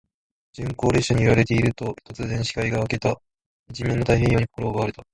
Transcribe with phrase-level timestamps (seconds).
[0.57, 3.21] 鈍行列車に揺られていると、突然、視界が開けた。
[3.69, 5.03] 一面の太平洋に心を奪われた。